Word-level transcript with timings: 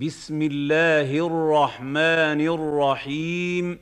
بسم 0.00 0.42
الله 0.42 1.26
الرحمن 1.26 2.40
الرحيم. 2.40 3.78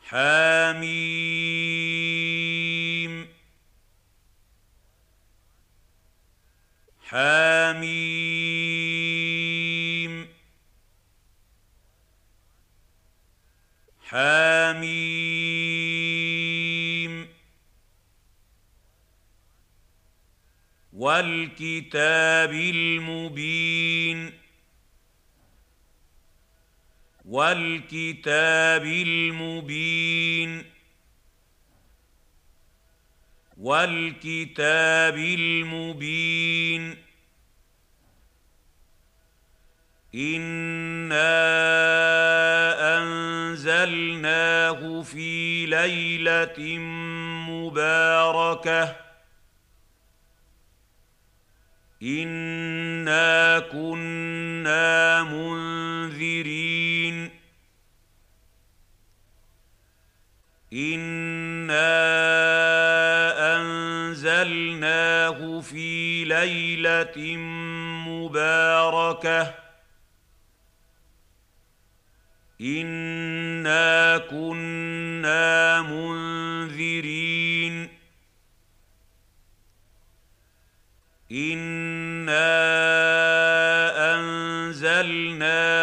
حميم. 0.00 0.88
حميم. 7.00 8.18
حميم. 14.10 15.57
والكتاب 20.98 22.52
المبين 22.52 24.32
والكتاب 27.24 28.84
المبين 28.84 30.64
والكتاب 33.58 35.16
المبين 35.16 36.96
إنا 40.14 41.38
أنزلناه 42.98 45.02
في 45.02 45.66
ليلة 45.66 46.78
مباركة 47.50 49.07
انا 52.02 53.58
كنا 53.58 55.22
منذرين 55.24 57.30
انا 60.72 61.88
انزلناه 63.56 65.60
في 65.60 66.24
ليله 66.24 67.36
مباركه 68.08 69.54
انا 72.60 74.18
كنا 74.18 75.82
منذرين 75.82 77.88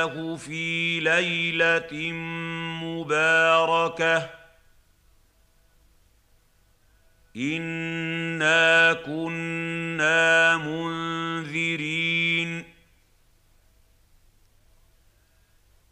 انزلناه 0.06 0.36
في 0.36 1.00
ليله 1.00 2.12
مباركه 2.84 4.30
انا 7.36 8.94
كنا 8.94 10.58
منذرين 10.58 11.96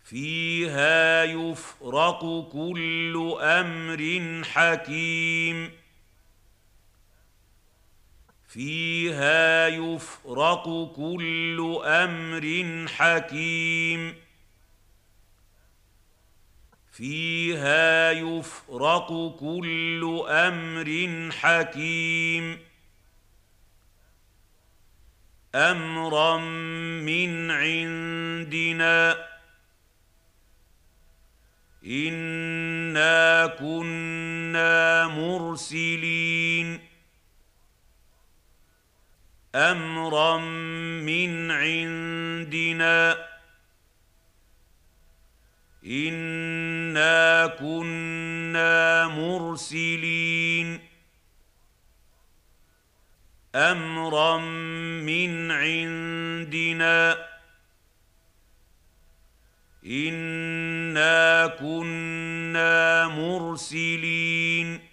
فيها 0.03 1.23
يفرق 1.23 2.49
كل 2.51 3.37
أمر 3.41 4.43
حكيم 4.45 5.82
فيها 8.53 9.67
يفرق 9.67 10.93
كل 10.95 11.81
أمر 11.85 12.87
حكيم. 12.87 14.15
فيها 16.91 18.11
يفرق 18.11 19.35
كل 19.39 20.25
أمر 20.27 21.29
حكيم. 21.31 22.59
أمرا 25.55 26.37
من 27.01 27.51
عندنا. 27.51 29.27
إنا 31.85 33.47
كنا 33.47 35.07
مرسلين. 35.07 36.92
أمرا 39.55 40.37
من 41.01 41.51
عندنا. 41.51 43.27
إنا 45.85 47.47
كنا 47.47 49.07
مرسلين. 49.07 50.79
أمرا 53.55 54.37
من 55.01 55.51
عندنا. 55.51 57.27
إنا 59.85 61.47
كنا 61.47 63.07
مرسلين. 63.07 64.92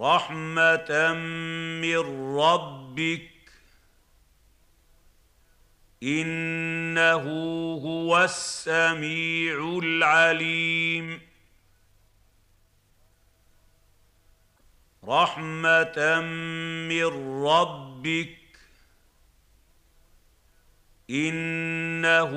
رحمة 0.00 1.12
من 1.80 2.36
ربك. 2.36 3.30
إنه 6.02 7.24
هو 7.84 8.24
السميع 8.24 9.78
العليم. 9.82 11.20
رحمة 15.04 16.20
من 16.88 17.42
ربك. 17.44 18.38
إنه 21.10 22.30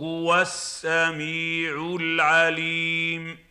هو 0.00 0.40
السميع 0.40 1.96
العليم. 2.00 3.47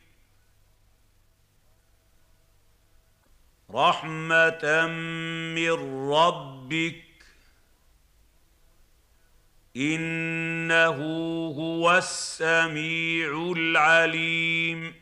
رحمة 3.78 4.88
من 5.56 6.10
ربك. 6.12 7.04
إنه 9.78 10.98
هو 11.58 11.98
السميع 11.98 13.54
العليم. 13.58 14.96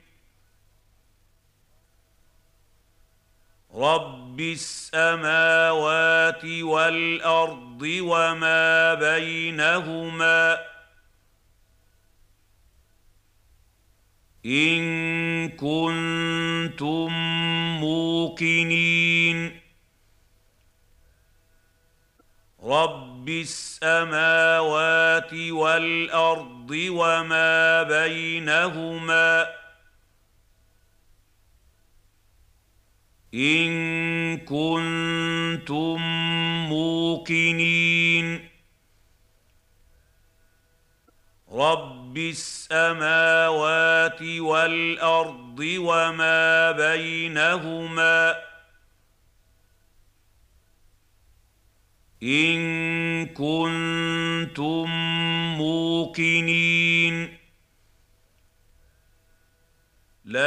رب 3.75 4.39
السماوات 4.39 6.45
والأرض 6.45 7.81
وما 7.81 8.93
بينهما. 8.93 10.74
إن 14.45 15.49
كنتم 15.49 17.13
موقنين. 17.79 19.59
رب 22.63 23.29
السماوات 23.29 25.33
والأرض 25.33 26.71
وما 26.71 27.83
بينهما. 27.83 29.47
إن 33.33 34.37
كنتم 34.37 36.01
موقنين. 36.69 38.54
رب 41.55 42.17
السماوات 42.17 44.21
والارض 44.21 45.59
وما 45.59 46.71
بينهما 46.71 48.35
ان 52.23 53.25
كنتم 53.25 54.89
موقنين 55.57 57.37
لا 60.25 60.41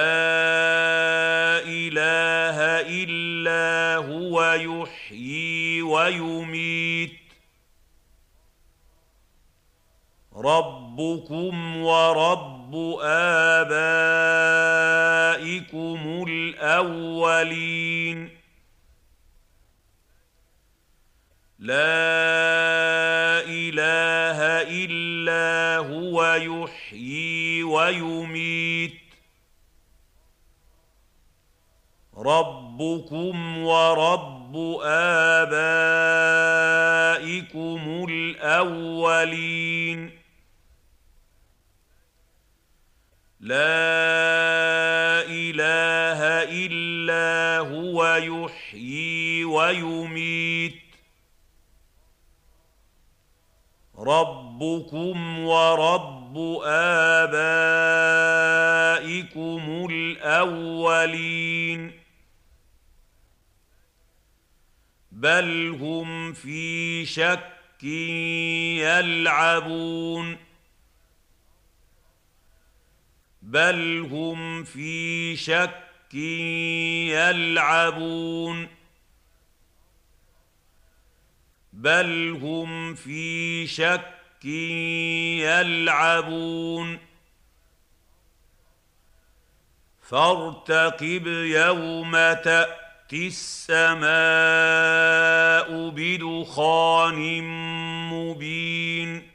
اله 1.64 2.58
الا 3.04 3.96
هو 3.96 4.52
يحيي 4.52 5.82
ويميت 5.82 7.18
ربكم 10.98 11.76
ورب 11.76 12.74
آبائكم 13.02 13.78
الأولين. 16.28 18.30
لا 21.58 21.76
إله 23.46 24.38
إلا 24.82 25.78
هو 25.86 26.34
يحيي 26.34 27.62
ويميت. 27.62 28.98
ربكم 32.16 33.58
ورب 33.58 34.56
آبائكم 34.82 35.58
الأولين. 38.10 40.17
لا 43.48 45.24
إله 45.24 46.20
إلا 46.52 47.58
هو 47.58 48.16
يحيي 48.16 49.44
ويميت. 49.44 50.82
ربكم 53.98 55.38
ورب 55.38 56.38
آبائكم 56.64 57.28
الأولين. 59.90 61.92
بل 65.12 65.78
هم 65.80 66.32
في 66.32 67.06
شك 67.06 67.84
يلعبون. 68.84 70.47
بل 73.48 74.08
هم 74.12 74.64
في 74.64 75.36
شك 75.36 76.14
يلعبون 77.08 78.68
بل 81.72 82.38
هم 82.42 82.94
في 82.94 83.66
شك 83.66 84.44
يلعبون 85.44 86.98
فارتقب 90.02 91.26
يوم 91.26 92.12
تاتي 92.12 93.26
السماء 93.26 94.08
بدخان 95.90 97.42
مبين 98.12 99.27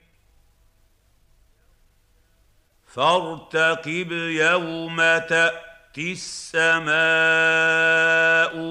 فارتقب 2.94 4.12
يوم 4.12 4.98
تأتي 4.98 6.12
السماء 6.12 6.94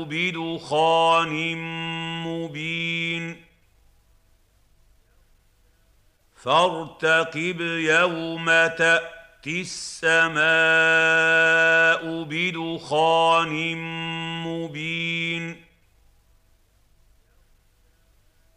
بدخان 0.02 1.56
مبين. 2.26 3.44
فارتقب 6.36 7.60
يوم 7.60 8.46
تأتي 8.46 9.60
السماء 9.60 10.42
بدخان 12.22 13.76
مبين. 14.46 15.64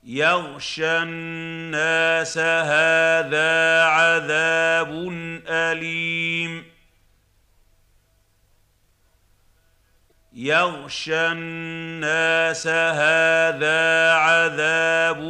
يغشى 0.04 0.98
الناس 0.98 2.38
هذا 2.38 3.55
اليم 5.72 6.76
يغشى 10.34 11.32
الناس 11.32 12.68
هذا 12.68 14.12
عذاب 14.14 15.22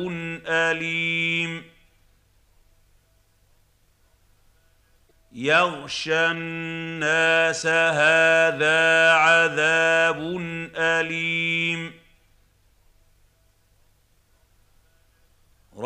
أليم. 0.47 1.63
يغشى 5.31 6.31
الناس 6.31 7.67
هذا 7.67 9.11
عذاب 9.11 10.19
أليم. 10.75 12.04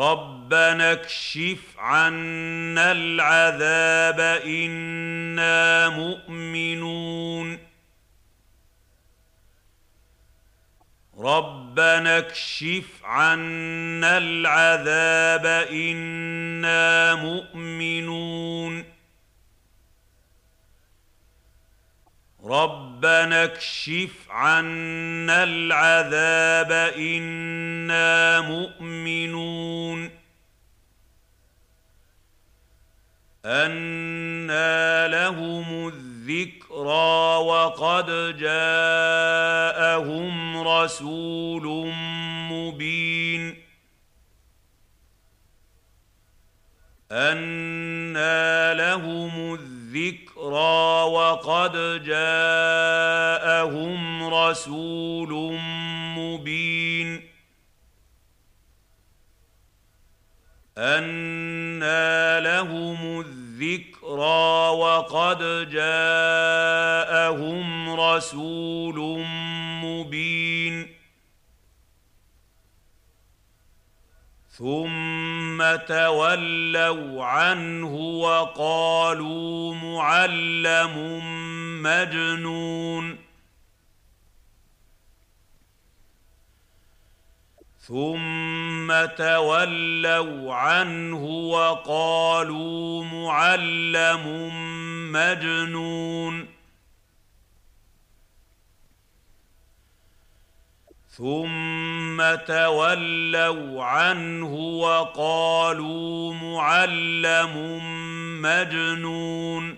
ربنا 0.00 0.92
اكشف 0.92 1.58
عنا 1.78 2.92
العذاب 2.92 4.20
أنا 4.46 5.88
مؤمنون. 5.88 7.58
ربنا 11.18 12.18
اكشف 12.18 13.04
عنا 13.04 14.18
العذاب 14.18 15.46
أنا 15.72 17.14
مؤمنون. 17.14 18.99
ربنا 22.50 23.44
اكشف 23.44 24.26
عنا 24.30 25.44
العذاب 25.44 26.72
أنا 26.96 28.40
مؤمنون 28.40 30.10
انى 33.44 35.08
لهم 35.08 35.88
الذكرى 35.88 37.36
وقد 37.46 38.06
جاءهم 38.38 38.68
رسول 40.68 41.92
مبين 42.50 43.62
انى 47.12 48.74
لهم 48.74 49.54
الذكرى 49.54 49.69
الذكرى 49.90 51.02
وقد 51.10 52.02
جاءهم 52.04 53.54
رسول 54.34 55.58
مبين. 56.18 57.30
أنى 60.78 62.40
لهم 62.40 63.20
الذكرى 63.20 64.68
وقد 64.78 65.38
جاءهم 65.70 67.20
رسول 68.00 69.24
مبين. 69.84 70.89
ثم 74.60 75.76
تولوا 75.76 77.24
عنه 77.24 77.94
وقالوا 77.96 79.74
معلم 79.74 80.94
مجنون. 81.82 83.18
ثم 87.78 89.04
تولوا 89.16 90.54
عنه 90.54 91.24
وقالوا 91.24 93.04
معلم 93.04 94.24
مجنون. 95.12 96.59
ثم 101.20 102.34
تولوا 102.34 103.84
عنه 103.84 104.54
وقالوا 104.54 106.34
معلم 106.34 107.80
مجنون. 108.42 109.76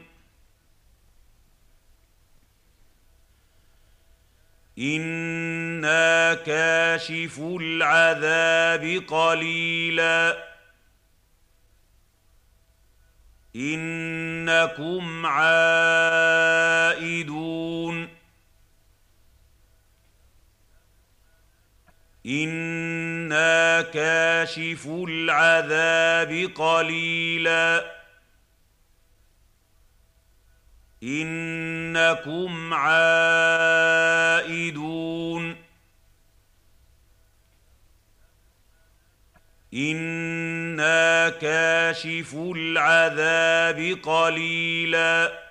أنا 4.78 6.34
كاشف 6.34 7.38
العذاب 7.38 9.02
قليلا. 9.08 10.52
انكم 13.56 15.26
عائدون. 15.26 16.12
أنا 22.26 23.82
كاشف 23.82 24.86
العذاب 24.86 26.50
قليلا 26.54 27.92
انكم 31.02 32.74
عائدون 32.74 34.02
أنا 39.74 41.28
كاشف 41.28 42.34
العذاب 42.34 43.98
قليلا 44.02 45.42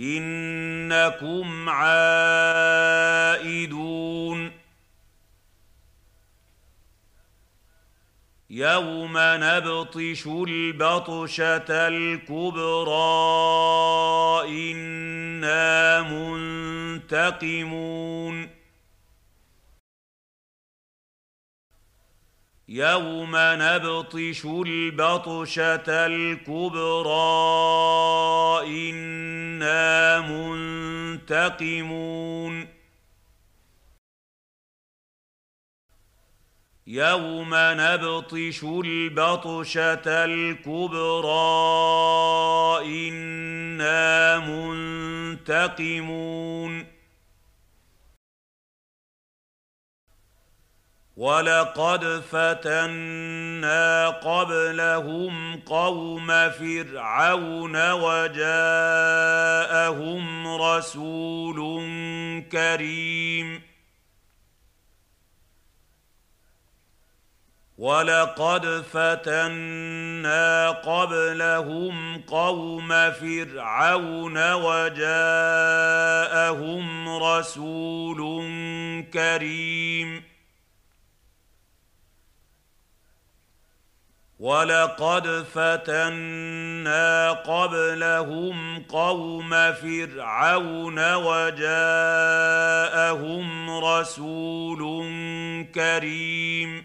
إنكم 0.00 1.68
عائدون. 1.68 2.00
يوم 8.50 9.12
نبطش 9.16 10.26
البطشة 10.26 11.88
الكبرى 11.88 12.92
إنا 14.72 16.02
منتقمون. 17.02 17.80
يوم 22.68 23.32
نبطش 23.34 24.44
البطشة 24.44 26.06
الكبرى 26.06 27.10
إنا 28.66 29.49
منتقمون 31.20 32.00
يوم 36.86 37.50
نبطش 37.54 38.64
البطشه 38.64 40.24
الكبرى 40.24 41.30
أنا 42.84 44.38
منتقمون 45.38 46.99
ولقد 51.20 52.22
فتنا 52.32 54.08
قبلهم 54.08 55.60
قوم 55.60 56.26
فرعون 56.50 57.90
وجاءهم 57.92 58.56
رسول 60.62 61.58
كريم. 62.52 63.62
ولقد 67.78 68.66
فتنا 68.92 70.70
قبلهم 70.70 72.22
قوم 72.22 72.88
فرعون 73.10 74.52
وجاءهم 74.52 75.48
رسول 77.08 78.20
كريم. 79.12 80.29
ولقد 84.40 85.44
فتنا 85.54 87.32
قبلهم 87.32 88.82
قوم 88.82 89.50
فرعون 89.72 91.14
وجاءهم 91.14 91.70
رسول 93.84 94.80
كريم. 95.74 96.84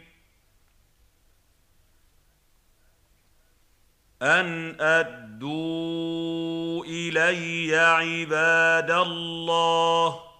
أن 4.22 4.76
أدوا 4.80 6.86
إلي 6.86 7.76
عباد 7.76 8.92
الله 8.92 10.35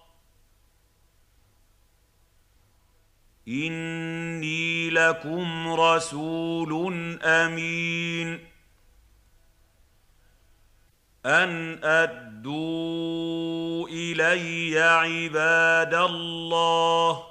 إني 3.48 4.90
لكم 4.90 5.68
رسول 5.68 6.92
أمين. 7.22 8.38
أن 11.26 11.84
أدوا 11.84 13.88
إلي 13.88 14.80
عباد 14.80 15.94
الله. 15.94 17.22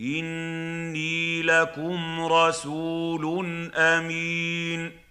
إني 0.00 1.42
لكم 1.42 2.20
رسول 2.20 3.46
أمين. 3.74 5.05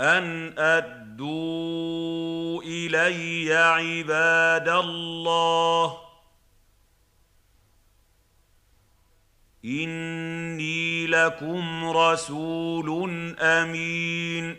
أن 0.00 0.58
أدوا 0.58 2.62
إلي 2.62 3.54
عباد 3.54 4.68
الله. 4.68 5.98
إني 9.64 11.06
لكم 11.06 11.90
رسول 11.90 13.10
أمين. 13.38 14.56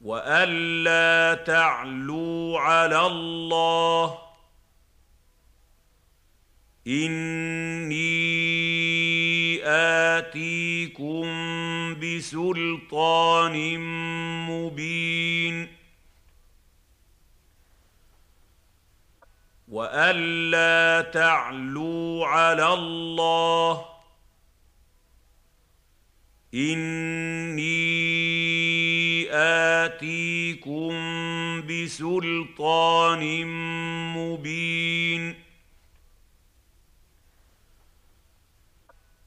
والا 0.00 1.44
تعلوا 1.46 2.60
على 2.60 3.06
الله. 3.06 4.18
إني 6.86 8.36
آتيكم 9.64 11.26
بسلطان 12.00 13.78
مبين 14.50 15.68
وألا 19.68 21.10
تعلوا 21.10 22.26
على 22.26 22.72
الله 22.74 23.84
إني 26.54 27.76
آتيكم 29.32 30.92
بسلطان 31.66 33.46
مبين 34.16 35.45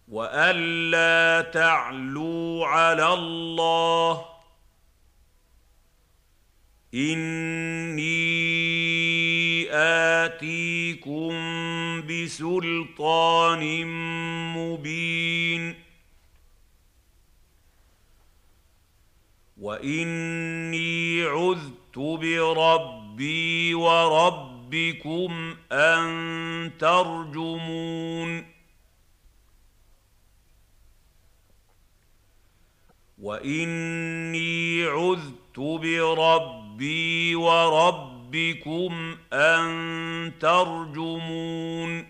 والا 0.10 1.42
تعلوا 1.54 2.66
على 2.68 3.14
الله 3.14 4.26
اني 6.94 8.10
اتيكم 9.72 11.32
بسلطان 12.02 13.86
مبين 14.58 15.76
واني 19.58 21.24
عذت 21.24 21.98
بربي 21.98 23.74
وربكم 23.74 25.56
ان 25.72 26.72
ترجمون 26.80 28.59
واني 33.20 34.84
عذت 34.84 35.60
بربي 35.60 37.36
وربكم 37.36 39.18
ان 39.34 40.32
ترجمون 40.40 42.06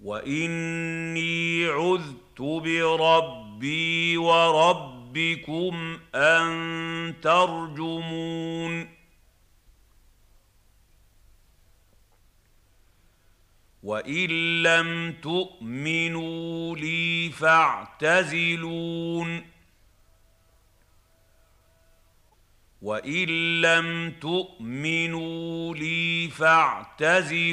واني 0.00 1.66
عذت 1.66 2.40
بربي 2.40 4.16
وربكم 4.16 5.98
ان 6.14 7.14
ترجمون 7.22 8.99
وان 13.82 14.62
لم 14.62 15.12
تؤمنوا 15.22 16.76
لي 16.76 17.30
فاعتزلون 17.30 18.80
وان 22.82 23.60
لم 23.60 24.10
تؤمنوا 24.20 25.74
لي 25.74 26.28
فاعتزلون 26.28 27.50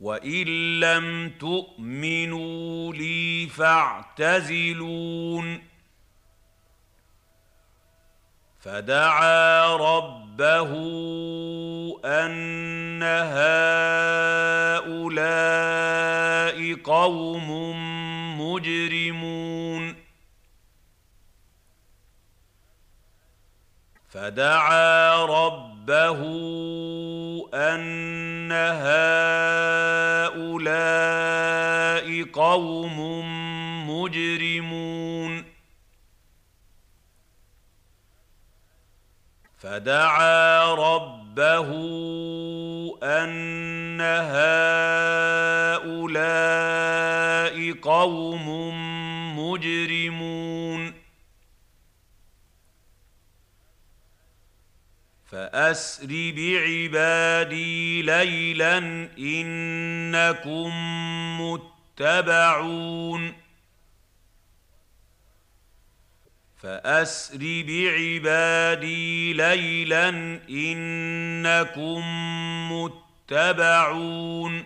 وان 0.00 0.80
لم 0.80 1.30
تؤمنوا 1.40 2.92
لي 2.92 3.46
فاعتزلون 3.46 4.90
فدعا 8.60 9.76
ربه 10.40 10.72
أن 12.04 13.02
هؤلاء 14.80 15.04
قوم 16.74 17.50
مجرمون. 18.40 19.96
فدعا 24.08 25.24
ربه 25.24 26.20
أن 27.54 28.52
هؤلاء 28.52 29.20
قوم 32.32 32.98
مجرمون. 33.90 34.49
فدعا 39.70 40.74
ربه 40.74 41.68
أن 43.02 44.00
هؤلاء 45.80 47.72
قوم 47.72 48.48
مجرمون. 49.38 50.92
فأسر 55.30 56.32
بعبادي 56.36 58.02
ليلا 58.02 58.78
إنكم 59.18 60.70
متبعون. 61.40 63.39
فأسر 66.62 67.38
بعبادي 67.38 69.32
ليلا 69.32 70.08
إنكم 70.50 72.02
متبعون. 72.72 74.64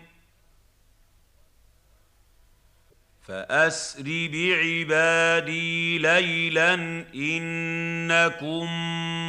فأسر 3.22 4.02
بعبادي 4.04 5.98
ليلا 5.98 6.74
إنكم 7.14 8.66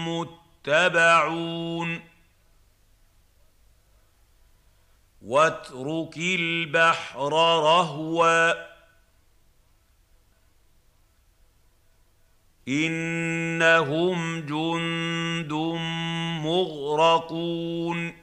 متبعون. 0.08 2.02
واترك 5.22 6.18
البحر 6.18 7.34
رهوا. 7.64 8.75
إنهم 12.68 14.42
جند 14.42 15.54
مغرقون. 16.46 18.14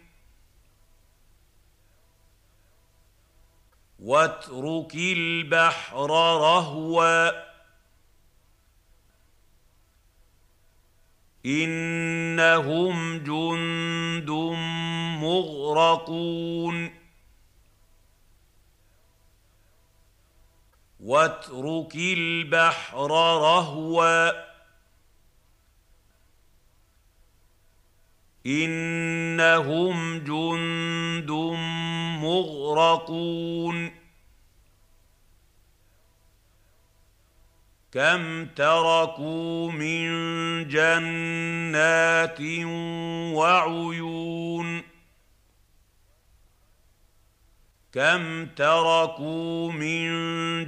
واترك 3.98 4.94
البحر 4.94 6.06
رهوا. 6.40 7.30
إنهم 11.46 13.18
جند 13.18 14.30
مغرقون. 15.22 17.01
واترك 21.02 21.94
البحر 21.96 23.10
رهوا. 23.40 24.30
إنهم 28.46 30.18
جند 30.18 31.30
مغرقون. 32.22 33.90
كم 37.92 38.46
تركوا 38.46 39.72
من 39.72 40.08
جنات 40.68 42.40
وعيون. 43.34 44.91
كم 47.92 48.46
تركوا 48.46 49.72
من 49.72 50.08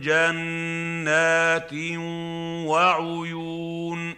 جنات 0.01 1.73
وعيون 2.69 4.15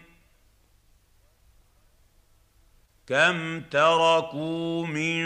كم 3.07 3.61
تركوا 3.61 4.87
من 4.87 5.23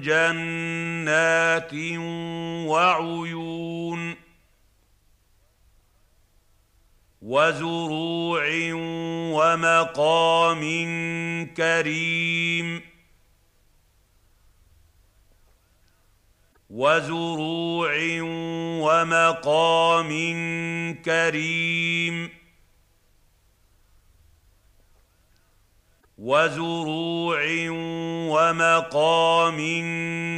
جنات 0.00 1.74
وعيون 2.68 4.14
وزروع 7.22 8.44
ومقام 9.32 10.62
كريم 11.56 12.93
وزروع 16.74 17.94
ومقام 18.82 20.10
كريم. 21.04 22.30
وزروع 26.18 27.40
ومقام 28.28 29.58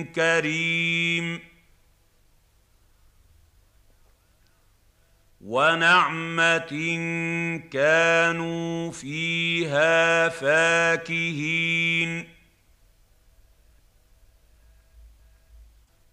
كريم. 0.05 1.41
ونعمة 5.41 6.73
كانوا 7.73 8.93
فيها 8.93 10.29
فاكهين. 10.29 12.36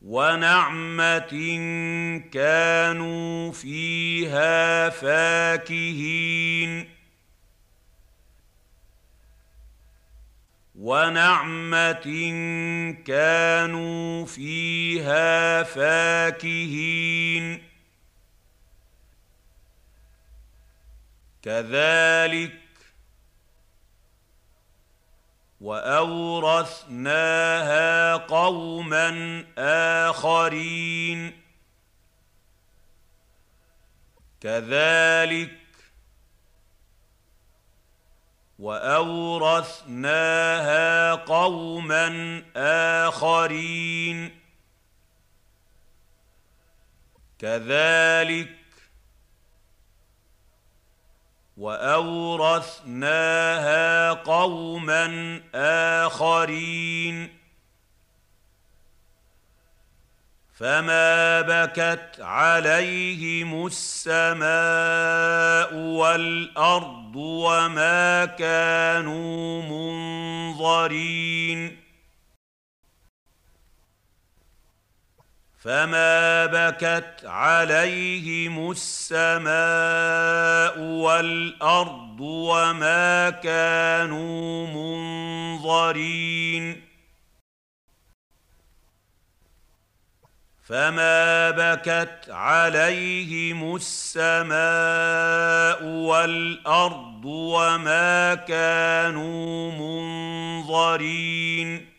ونعمة 0.04 1.34
كانوا 2.32 3.52
فيها 3.52 4.90
فاكهين. 4.90 6.90
ونعمة 10.76 12.08
كانوا 13.06 14.26
فيها 14.26 15.64
فاكهين. 15.64 17.64
كذلك 21.44 22.63
وأورثناها 25.64 27.08
قوما 28.16 29.46
آخرين. 30.10 31.44
كذلك 34.42 35.58
وأورثناها 38.60 40.02
قوما 41.14 42.44
آخرين. 43.08 44.40
كذلك 47.40 48.63
وأورثناها 51.64 54.14
قوما 54.14 55.40
آخرين. 55.56 57.30
فما 60.60 61.42
بكت 61.42 62.22
عليهم 62.22 63.66
السماء 63.66 64.46
والأرض 65.76 67.16
وما 67.16 68.26
كانوا 68.26 69.62
منظرين. 70.52 71.83
فما 75.64 76.46
بكت 76.46 77.26
عليهم 77.26 78.72
السماء 78.72 79.50
والارض 80.80 82.22
وما 82.22 83.30
كانوا 83.30 84.68
منظرين 85.58 86.82
فما 90.64 91.52
بكت 91.52 92.30
عليهم 92.30 93.76
السماء 93.76 94.54
والارض 95.84 97.26
وما 97.26 98.36
كانوا 98.36 99.72
منظرين 100.62 101.93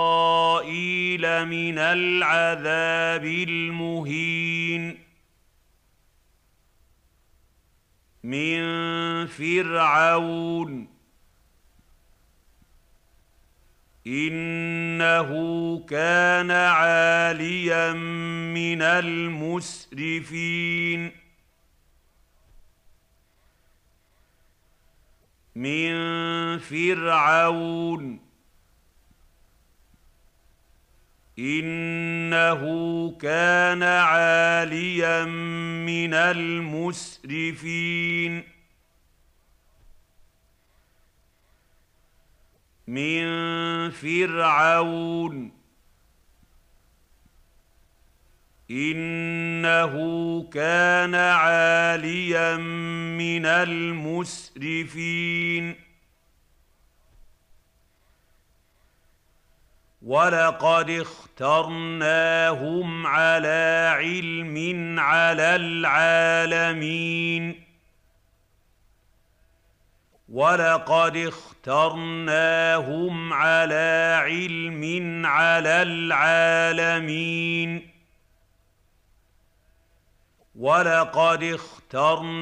من 1.46 1.78
العذاب 1.78 3.24
المهين 3.24 4.98
من 8.24 8.60
فرعون 9.26 10.88
انه 14.06 15.30
كان 15.88 16.50
عاليا 16.50 17.92
من 18.52 18.82
المسرفين 18.82 20.40
من 25.60 26.58
فرعون. 26.58 28.20
إنه 31.38 32.62
كان 33.20 33.82
عاليا 33.82 35.24
من 35.84 36.14
المسرفين. 36.14 37.52
من 42.86 43.90
فرعون. 43.90 45.59
إنه 48.70 49.94
كان 50.52 51.14
عاليا 51.14 52.56
من 53.16 53.46
المسرفين. 53.46 55.10
ولقد 60.02 60.90
اخترناهم 60.90 63.06
على 63.06 63.92
علم 63.96 64.96
على 65.00 65.56
العالمين. 65.56 67.64
ولقد 70.28 71.16
اخترناهم 71.16 73.32
على 73.32 74.20
علم 74.22 75.26
على 75.26 75.82
العالمين. 75.82 77.89
ولقد 80.54 81.42
اخترناهم 81.44 82.40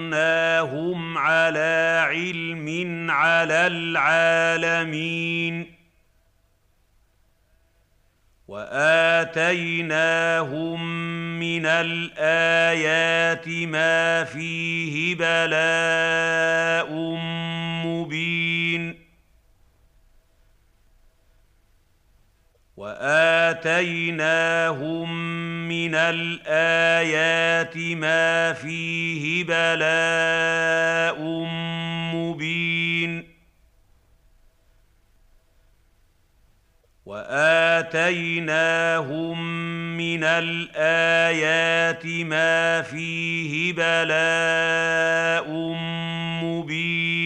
على 1.19 2.05
علم 2.09 3.07
على 3.11 3.67
العالمين 3.67 5.19
واتيناهم 8.49 9.89
من 11.39 11.67
الايات 11.67 13.49
ما 13.49 14.25
فيه 14.25 15.15
بلاء 15.15 16.93
مبين 17.87 18.48
واتيناهم 22.79 24.29
من 25.69 25.95
الايات 25.95 27.77
ما 27.77 28.53
فيه 28.53 29.45
بلاء 29.45 31.23
مبين 32.15 33.29
واتيناهم 37.07 38.49
من 39.97 40.25
الايات 40.25 42.07
ما 42.07 42.83
فيه 42.83 43.73
بلاء 43.73 45.51
مبين 46.45 47.18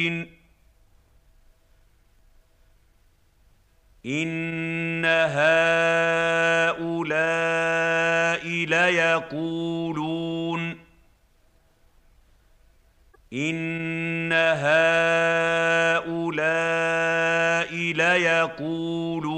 ان 4.07 5.05
هؤلاء 5.05 5.63
ليقولون 8.67 10.13
ان 13.33 14.33
هؤلاء 14.33 14.83
ليقولون 17.93 19.33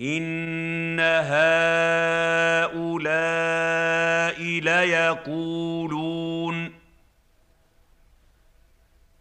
ان 0.00 1.00
هؤلاء 1.00 1.72
ليقولون 4.60 6.02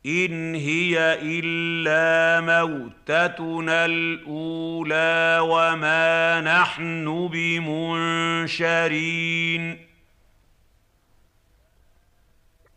ان 0.06 0.56
هي 0.56 1.20
الا 1.22 2.42
موتتنا 2.42 3.86
الاولى 3.86 5.40
وما 5.42 6.42
نحن 6.42 7.30
بمنشرين 7.34 8.82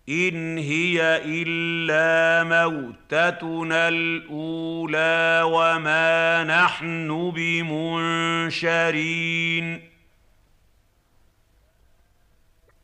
ان 0.08 0.58
هي 0.58 1.22
الا 1.24 2.44
موتتنا 2.44 3.88
الاولى 3.88 5.42
وما 5.44 6.44
نحن 6.44 7.30
بمنشرين 7.34 8.84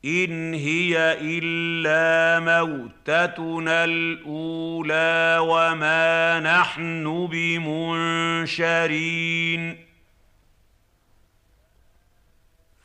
إن 0.04 0.54
هي 0.54 1.18
إلا 1.20 2.40
موتتنا 2.40 3.84
الأولى 3.84 5.38
وما 5.40 6.40
نحن 6.40 7.26
بمنشرين. 7.30 8.80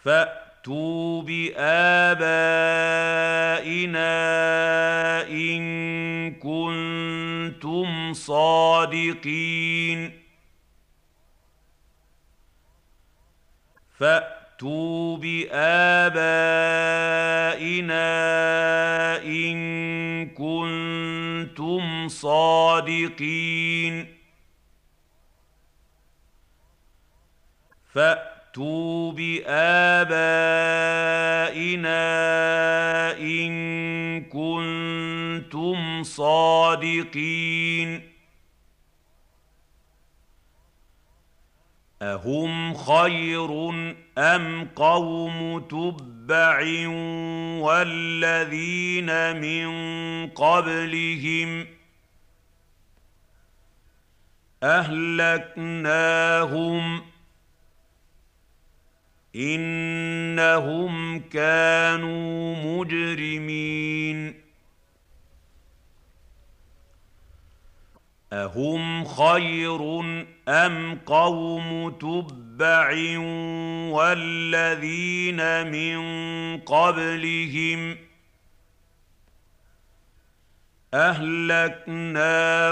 فأتوا 0.03 1.21
بآبائنا 1.21 1.67
إن 5.27 6.33
كنتم 6.33 8.13
صادقين. 8.13 10.11
فأتوا 13.99 14.45
فاتوا 14.57 15.17
بابائنا 17.81 19.23
إن 19.23 20.29
كنتم 20.29 22.07
صادقين. 22.07 24.15
فأتوا 27.93 29.11
بآبائنا 29.11 29.55
إن 33.19 34.23
كنتم 34.23 36.03
صادقين. 36.03 38.01
أهم 42.01 42.73
خير 42.73 43.69
أم 44.17 44.67
قوم 44.75 45.59
تبع 46.25 46.87
والذين 47.61 49.09
من 49.41 49.67
قبلهم 50.29 51.67
اهلكناهم 54.63 56.05
انهم 59.35 61.19
كانوا 61.19 62.55
مجرمين 62.55 64.41
اهم 68.33 69.05
خير 69.05 70.01
ام 70.47 70.95
قوم 71.05 71.89
تبع 71.89 73.19
والذين 73.89 75.71
من 75.71 75.97
قبلهم 76.59 77.97
اهلكناهم 81.85 82.65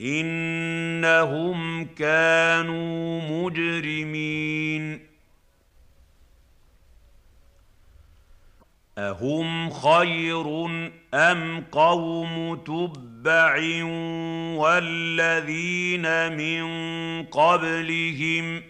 انهم 0.00 1.84
كانوا 1.94 3.20
مجرمين 3.22 5.06
اهم 8.98 9.70
خير 9.70 10.68
ام 11.14 11.60
قوم 11.72 12.56
تبع 12.56 13.84
والذين 14.56 16.36
من 16.36 16.64
قبلهم 17.26 18.62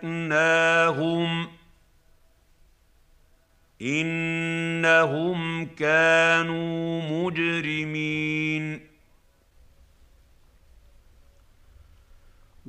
اهلكناهم 0.00 0.60
انهم 3.82 5.66
كانوا 5.66 7.02
مجرمين 7.02 8.89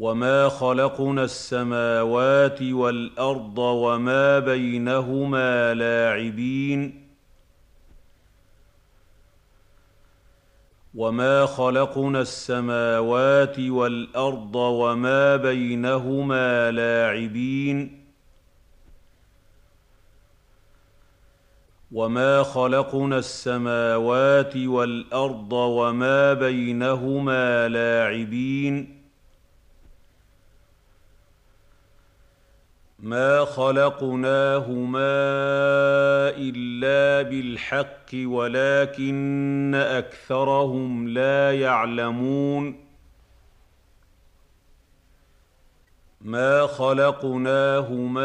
وما 0.02 0.50
خلقنا 0.50 1.24
السماوات 1.24 2.62
والارض 2.62 3.58
وما 3.58 4.40
بينهما 4.40 5.74
لاعبين 5.74 7.08
وما 10.96 11.46
خلقنا 11.46 12.22
السماوات 12.22 13.60
والارض 13.60 14.56
وما 14.56 15.36
بينهما 15.36 16.72
لاعبين 16.72 18.02
وما 21.92 22.44
خلقنا 22.44 23.18
السماوات 23.18 24.58
والارض 24.58 25.54
وما 25.54 26.34
بينهما 26.34 27.68
لاعبين 27.68 29.01
ما 33.02 33.46
خلقناهما 33.46 35.00
الا 36.38 37.30
بالحق 37.30 38.10
ولكن 38.14 39.76
اكثرهم 39.76 41.08
لا 41.08 41.52
يعلمون 41.52 42.76
ما 46.22 46.68
خلقناهما 46.68 48.22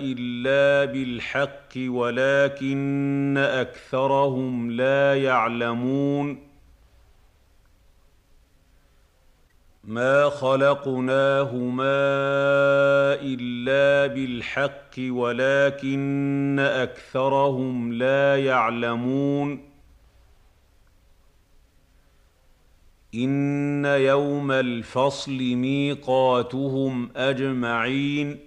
الا 0.00 0.92
بالحق 0.92 1.72
ولكن 1.76 3.36
اكثرهم 3.38 4.70
لا 4.70 5.14
يعلمون 5.22 6.51
ما 9.84 10.30
خلقناهما 10.30 11.82
الا 13.22 14.14
بالحق 14.14 14.90
ولكن 14.98 16.56
اكثرهم 16.58 17.92
لا 17.92 18.44
يعلمون 18.44 19.72
ان 23.14 23.84
يوم 23.84 24.52
الفصل 24.52 25.38
ميقاتهم 25.38 27.10
اجمعين 27.16 28.38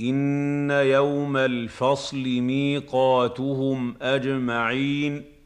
ان 0.00 0.70
يوم 0.70 1.36
الفصل 1.36 2.22
ميقاتهم 2.40 3.94
اجمعين 4.02 5.37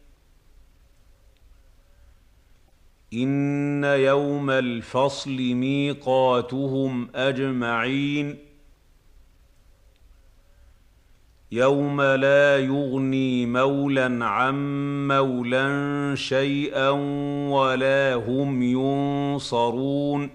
ان 3.12 3.85
يوم 3.85 4.51
الفصل 4.51 5.37
ميقاتهم 5.55 7.09
اجمعين 7.14 8.38
يوم 11.53 12.03
لا 12.03 12.59
يغني 12.59 13.46
مولى 13.46 14.25
عن 14.25 14.55
مولى 15.09 16.12
شيئا 16.16 16.90
ولا 17.51 18.14
هم 18.14 18.62
ينصرون 18.62 20.31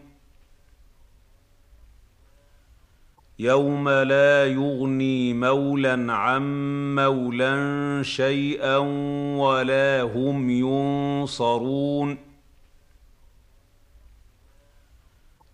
يوم 3.40 3.90
لا 3.90 4.46
يغني 4.46 5.34
مولى 5.34 6.06
عن 6.10 6.44
مولى 6.96 8.00
شيئا 8.04 8.78
ولا 9.38 10.02
هم 10.02 10.50
ينصرون 10.50 12.27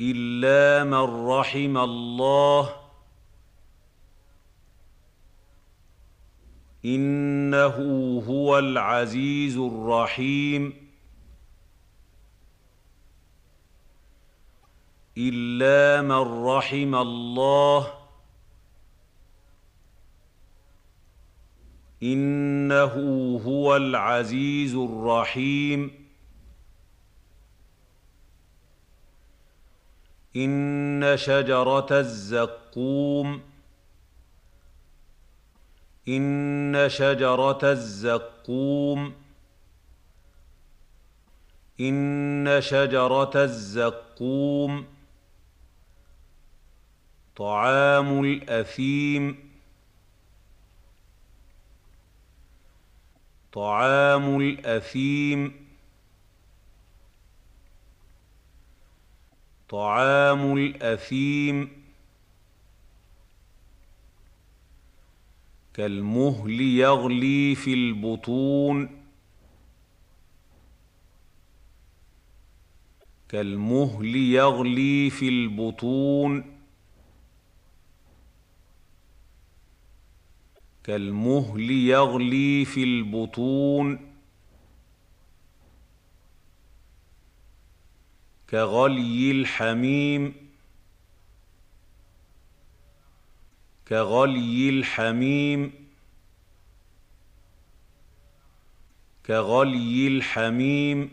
إلا 0.00 0.84
من 0.84 1.28
رحم 1.28 1.78
الله. 1.78 2.76
إنه 6.84 7.76
هو 8.28 8.58
العزيز 8.58 9.56
الرحيم. 9.56 10.88
إلا 15.18 16.02
من 16.02 16.44
رحم 16.46 16.94
الله. 16.94 17.94
إنه 22.02 22.94
هو 23.46 23.76
العزيز 23.76 24.74
الرحيم. 24.74 26.03
إن 30.36 31.16
شجرة 31.16 31.86
الزقوم 31.90 33.42
إن 36.08 36.88
شجرة 36.88 37.72
الزقوم 37.72 39.14
إن 41.80 42.60
شجرة 42.60 43.44
الزقوم 43.44 44.86
طعام 47.36 48.24
الأثيم 48.24 49.50
طعام 53.52 54.40
الأثيم. 54.40 55.63
طعام 59.68 60.56
الأثيم. 60.56 61.84
كالمهل 65.74 66.60
يغلي 66.60 67.54
في 67.54 67.74
البطون. 67.74 69.04
كالمهل 73.28 74.16
يغلي 74.16 75.10
في 75.10 75.28
البطون. 75.28 76.44
كالمهل 80.84 81.70
يغلي 81.70 82.64
في 82.64 82.84
البطون. 82.84 84.13
كغلي 88.54 89.30
الحميم 89.30 90.34
كغلي 93.88 94.68
الحميم 94.68 95.72
كغلي 99.26 100.08
الحميم. 100.08 101.10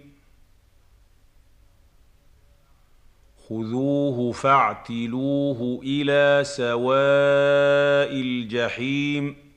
خذوه 3.49 4.31
فاعتلوه 4.31 5.81
إلى 5.83 6.43
سواء 6.43 8.13
الجحيم. 8.21 9.50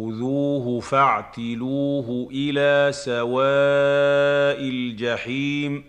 خذوه 0.00 0.80
فاعتلوه 0.80 2.28
إلى 2.30 2.92
سواء 2.92 4.60
الجحيم 4.68 5.84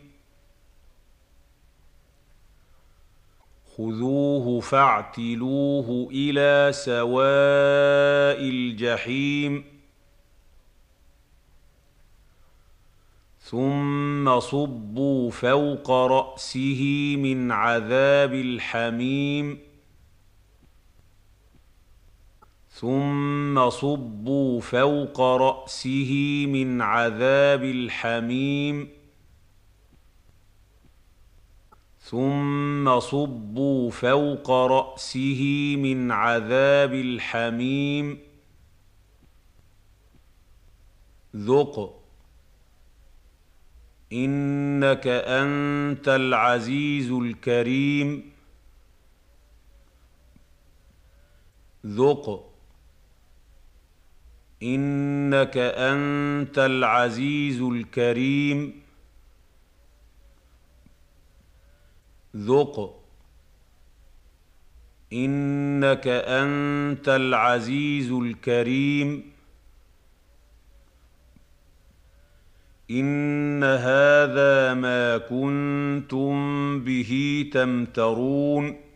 خذوه 3.77 4.59
فاعتلوه 4.59 6.09
إلى 6.11 6.71
سواء 6.73 8.49
الجحيم 8.49 9.63
ثم 13.39 14.39
صبوا 14.39 15.31
فوق 15.31 15.91
راسه 15.91 17.15
من 17.19 17.51
عذاب 17.51 18.33
الحميم 18.33 19.70
ثم 22.81 23.69
صبوا 23.69 24.61
فوق 24.61 25.21
رأسه 25.21 26.45
من 26.49 26.81
عذاب 26.81 27.63
الحميم. 27.63 28.89
ثم 32.01 32.99
صبوا 32.99 33.91
فوق 33.91 34.51
رأسه 34.51 35.75
من 35.79 36.11
عذاب 36.11 36.93
الحميم. 36.93 38.19
ذق. 41.35 42.01
إنك 44.13 45.07
أنت 45.07 46.07
العزيز 46.07 47.11
الكريم. 47.11 48.31
ذق. 51.85 52.50
إنك 54.63 55.57
أنت 55.57 56.59
العزيز 56.59 57.61
الكريم. 57.61 58.81
ذق. 62.35 62.99
إنك 65.13 66.07
أنت 66.07 67.09
العزيز 67.09 68.11
الكريم. 68.11 69.31
إن 72.91 73.63
هذا 73.63 74.73
ما 74.73 75.17
كنتم 75.17 76.33
به 76.83 77.49
تمترون. 77.53 78.90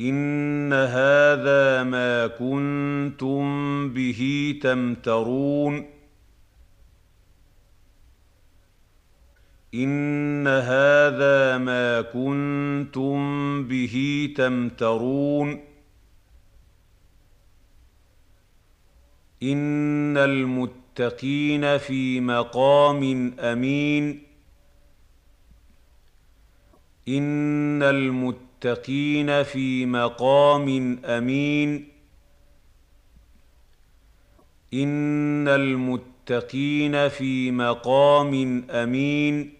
ان 0.00 0.72
هذا 0.72 1.82
ما 1.82 2.26
كنتم 2.26 3.44
به 3.94 4.54
تمترون 4.62 5.86
ان 9.74 10.46
هذا 10.48 11.58
ما 11.58 12.02
كنتم 12.02 13.18
به 13.68 14.34
تمترون 14.36 15.60
ان 19.42 20.16
المتقين 20.16 21.78
في 21.78 22.20
مقام 22.20 23.34
امين 23.40 24.22
ان 27.08 27.82
المتقين 27.82 28.45
في 29.42 29.86
مقام 29.86 30.98
أمين. 31.04 31.88
إن 34.74 35.48
المتقين 35.48 37.08
في 37.08 37.50
مقام 37.50 38.64
أمين. 38.70 39.52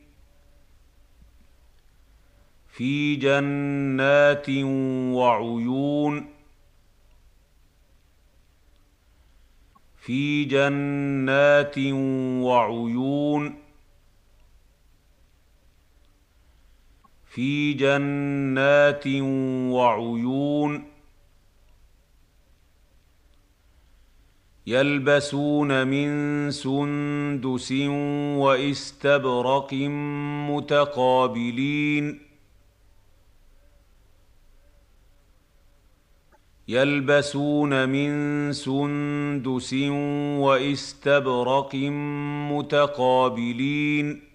في 2.68 3.16
جنات 3.16 4.50
وعيون. 5.14 6.26
في 9.96 10.44
جنات 10.44 11.78
وعيون. 12.42 13.65
في 17.36 17.72
جنات 17.72 19.06
وعيون 19.76 20.84
يلبسون 24.66 25.86
من 25.86 26.50
سندس 26.50 27.72
واستبرق 28.40 29.74
متقابلين 30.50 32.20
يلبسون 36.68 37.88
من 37.88 38.52
سندس 38.52 39.74
واستبرق 40.40 41.74
متقابلين 42.50 44.25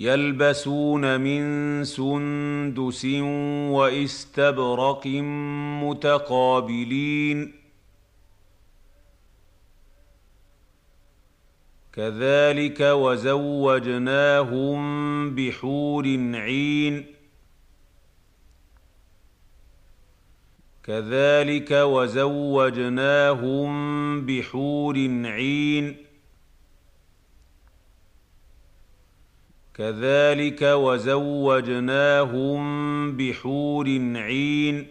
يلبسون 0.00 1.20
من 1.20 1.84
سندس 1.84 3.04
واستبرق 3.70 5.06
متقابلين 5.82 7.52
كذلك 11.92 12.80
وزوجناهم 12.80 14.80
بحور 15.34 16.04
عين 16.34 17.06
كذلك 20.84 21.70
وزوجناهم 21.70 23.70
بحور 24.26 24.96
عين 25.24 26.05
كذلك 29.76 30.62
وزوجناهم 30.62 32.62
بحور 33.16 33.86
عين 34.16 34.86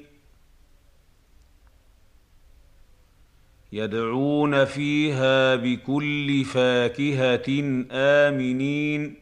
يدعون 3.71 4.65
فيها 4.65 5.55
بكل 5.55 6.45
فاكهة 6.45 7.63
آمنين. 7.91 9.15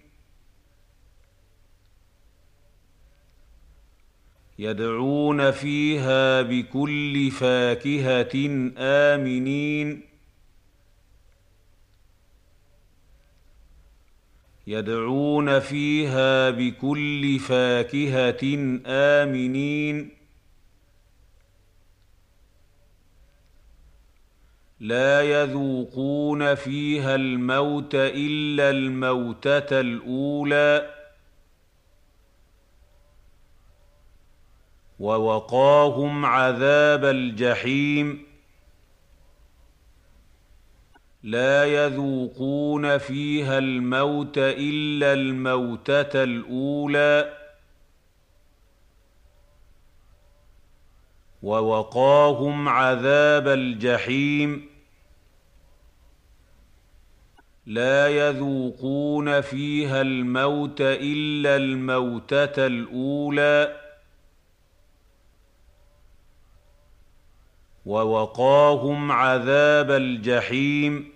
يدعون 4.59 5.51
فيها 5.51 6.41
بكل 6.41 7.31
فاكهة 7.31 8.35
آمنين. 8.77 10.12
يدعون 14.67 15.59
فيها 15.59 16.49
بكل 16.49 17.39
فاكهة 17.39 18.57
آمنين. 18.85 20.09
لا 24.79 25.21
يذوقون 25.21 26.55
فيها 26.55 27.15
الموت 27.15 27.95
إلا 27.95 28.69
الموتة 28.69 29.79
الأولى. 29.79 30.93
ووقاهم 34.99 36.25
عذاب 36.25 37.05
الجحيم. 37.05 38.32
لا 41.23 41.65
يذوقون 41.65 42.97
فيها 42.97 43.57
الموت 43.57 44.37
إلا 44.37 45.13
الموتة 45.13 46.23
الأولى. 46.23 47.37
ووقاهم 51.43 52.69
عذاب 52.69 53.47
الجحيم. 53.47 54.69
لا 57.65 58.07
يذوقون 58.07 59.41
فيها 59.41 60.01
الموت 60.01 60.81
إلا 60.81 61.55
الموتة 61.55 62.67
الأولى. 62.67 63.79
ووقاهم 67.85 69.11
عذاب 69.11 69.91
الجحيم. 69.91 71.12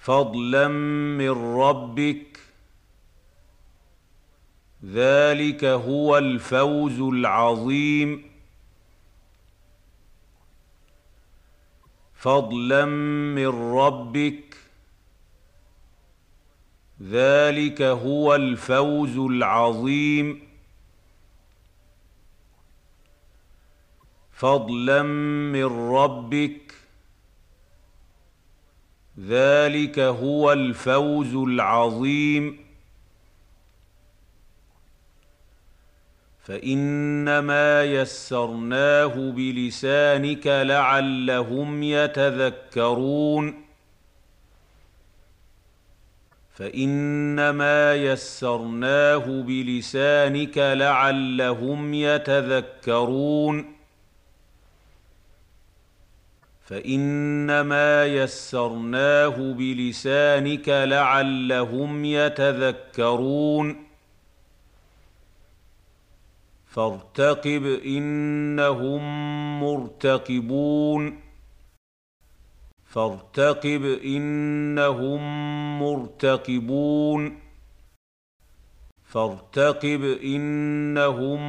فضلا 0.00 0.68
من 1.18 1.56
ربك. 1.56 2.38
ذلك 4.84 5.64
هو 5.64 6.18
الفوز 6.18 7.00
العظيم. 7.00 8.30
فضلا 12.14 12.84
من 13.34 13.74
ربك. 13.74 14.56
ذلك 17.02 17.82
هو 17.82 18.34
الفوز 18.34 19.18
العظيم. 19.18 20.48
فضلا 24.32 25.02
من 25.52 25.92
ربك. 25.92 26.79
ذلك 29.28 29.98
هو 29.98 30.52
الفوز 30.52 31.34
العظيم. 31.34 32.58
فإنما 36.42 37.84
يسرناه 37.84 39.30
بلسانك 39.30 40.46
لعلهم 40.46 41.82
يتذكرون. 41.82 43.64
فإنما 46.52 47.94
يسرناه 47.94 49.42
بلسانك 49.42 50.58
لعلهم 50.58 51.94
يتذكرون. 51.94 53.79
فإنما 56.70 58.06
يسرناه 58.06 59.52
بلسانك 59.52 60.68
لعلهم 60.68 62.04
يتذكرون. 62.04 63.76
فارتقب 66.66 67.80
إنهم 67.86 69.02
مرتقبون. 69.60 71.20
فارتقب 72.84 73.98
إنهم 74.04 75.20
مرتقبون. 75.78 77.38
فارتقب 79.04 80.18
إنهم 80.24 81.40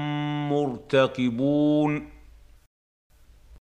مرتقبون. 0.50 2.11